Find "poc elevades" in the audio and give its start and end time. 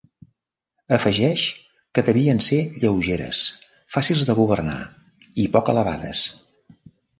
5.59-6.27